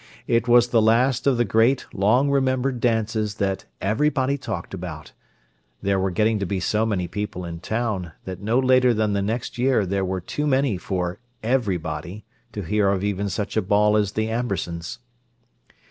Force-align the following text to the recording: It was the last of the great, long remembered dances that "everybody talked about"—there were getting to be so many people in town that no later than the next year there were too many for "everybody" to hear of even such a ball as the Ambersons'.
It 0.25 0.47
was 0.47 0.69
the 0.69 0.81
last 0.81 1.27
of 1.27 1.37
the 1.37 1.45
great, 1.45 1.85
long 1.93 2.31
remembered 2.31 2.79
dances 2.79 3.35
that 3.35 3.65
"everybody 3.81 4.35
talked 4.35 4.73
about"—there 4.73 5.99
were 5.99 6.09
getting 6.09 6.39
to 6.39 6.45
be 6.47 6.59
so 6.59 6.87
many 6.87 7.07
people 7.07 7.45
in 7.45 7.59
town 7.59 8.13
that 8.25 8.41
no 8.41 8.57
later 8.57 8.95
than 8.95 9.13
the 9.13 9.21
next 9.21 9.59
year 9.59 9.85
there 9.85 10.03
were 10.03 10.19
too 10.19 10.47
many 10.47 10.75
for 10.79 11.19
"everybody" 11.43 12.25
to 12.51 12.63
hear 12.63 12.89
of 12.89 13.03
even 13.03 13.29
such 13.29 13.55
a 13.55 13.61
ball 13.61 13.95
as 13.95 14.13
the 14.13 14.27
Ambersons'. 14.27 14.97